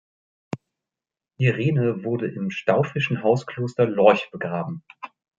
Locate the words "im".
2.27-2.49